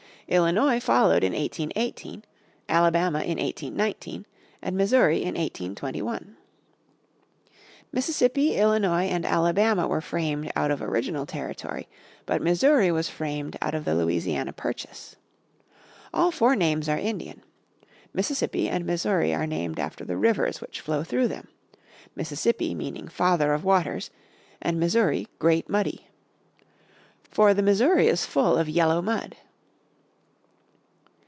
[0.27, 2.23] Illinois followed in 1818,
[2.69, 4.25] Alabama in 1819,
[4.61, 6.37] and Missouri in 1821.
[7.91, 11.89] Mississippi, Illinois and Alabama were framed out of original territory
[12.25, 15.17] but Missouri was framed out of the Louisiana Purchase.
[16.13, 17.43] All four names are Indian.
[18.13, 21.49] Mississippi and Missouri are named after the rivers which flow through them,
[22.15, 24.09] Mississippi meaning Father of Waters
[24.61, 26.07] and Missouri Great Muddy.
[27.29, 29.35] For the Missouri is full of yellow mud.